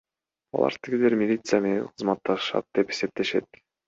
Алар 0.59 0.77
тигилер 0.85 1.15
милиция 1.19 1.59
менен 1.65 1.85
кызматташышат 1.91 2.67
деп 2.79 2.95
эсептешет. 2.97 3.61